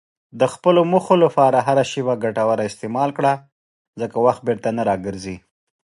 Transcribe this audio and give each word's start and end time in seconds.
د 0.39 0.41
خپلو 0.53 0.81
موخو 0.91 1.15
لپاره 1.25 1.57
هره 1.67 1.83
شېبه 1.91 2.13
ګټوره 2.23 2.63
استعمال 2.69 3.09
کړه، 3.17 3.33
ځکه 4.01 4.15
وخت 4.25 4.41
بیرته 4.47 4.69
نه 4.77 4.83
راګرځي. 4.89 5.37